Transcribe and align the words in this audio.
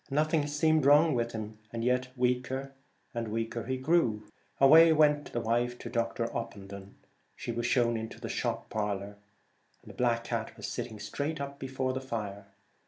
Nothing 0.09 0.47
seemed 0.47 0.87
wrong 0.87 1.13
with 1.13 1.31
him, 1.33 1.59
yet 1.71 2.07
weaker 2.17 2.73
and 3.13 3.27
weaker 3.27 3.67
he 3.67 3.77
grew. 3.77 4.23
Away 4.59 4.91
went 4.91 5.31
the 5.31 5.41
wife 5.41 5.77
to 5.77 5.91
Dr. 5.91 6.25
Opendon. 6.35 6.95
She 7.35 7.51
was 7.51 7.67
shown 7.67 7.95
into 7.95 8.19
the 8.19 8.27
shop 8.27 8.71
parlour. 8.71 9.17
A 9.87 9.93
black 9.93 10.23
cat 10.23 10.57
was 10.57 10.65
sitting 10.65 10.99
straight 10.99 11.39
up 11.39 11.59
before 11.59 11.93
the 11.93 12.01
fire. 12.01 12.47